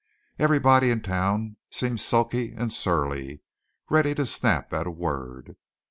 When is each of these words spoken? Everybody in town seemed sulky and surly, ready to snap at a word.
Everybody 0.39 0.89
in 0.89 1.01
town 1.01 1.57
seemed 1.69 2.01
sulky 2.01 2.53
and 2.55 2.73
surly, 2.73 3.41
ready 3.87 4.15
to 4.15 4.25
snap 4.25 4.73
at 4.73 4.87
a 4.87 4.89
word. 4.89 5.57